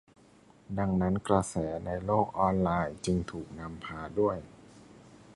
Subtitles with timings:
[0.77, 1.55] ดังนั้นกระแส
[1.85, 4.37] ในโลกออนไลน์จึงถูกนำพาด้วย